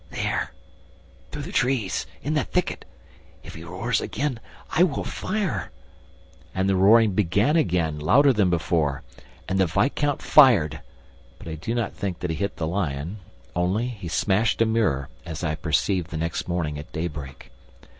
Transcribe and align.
There... 0.09 0.51
through 1.31 1.43
the 1.43 1.51
trees... 1.51 2.07
in 2.23 2.33
that 2.33 2.51
thicket! 2.51 2.85
If 3.43 3.53
he 3.53 3.63
roars 3.63 4.01
again, 4.01 4.39
I 4.71 4.81
will 4.81 5.03
fire!..." 5.03 5.69
And 6.55 6.67
the 6.67 6.75
roaring 6.75 7.11
began 7.11 7.55
again, 7.55 7.99
louder 7.99 8.33
than 8.33 8.49
before. 8.49 9.03
And 9.47 9.59
the 9.59 9.67
viscount 9.67 10.23
fired, 10.23 10.81
but 11.37 11.47
I 11.47 11.53
do 11.53 11.75
not 11.75 11.93
think 11.93 12.21
that 12.21 12.31
he 12.31 12.35
hit 12.35 12.55
the 12.57 12.65
lion; 12.65 13.19
only, 13.55 13.89
he 13.89 14.07
smashed 14.07 14.59
a 14.63 14.65
mirror, 14.65 15.07
as 15.23 15.43
I 15.43 15.53
perceived 15.53 16.09
the 16.09 16.17
next 16.17 16.47
morning, 16.47 16.79
at 16.79 16.91
daybreak. 16.91 17.51